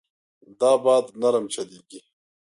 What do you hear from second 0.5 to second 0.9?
دا